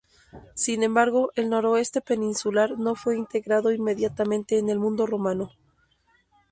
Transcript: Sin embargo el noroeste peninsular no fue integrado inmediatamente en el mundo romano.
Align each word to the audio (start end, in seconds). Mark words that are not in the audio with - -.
Sin 0.55 0.81
embargo 0.81 1.31
el 1.35 1.47
noroeste 1.51 2.01
peninsular 2.01 2.75
no 2.79 2.95
fue 2.95 3.15
integrado 3.19 3.71
inmediatamente 3.71 4.57
en 4.57 4.69
el 4.69 4.79
mundo 4.79 5.05
romano. 5.05 5.51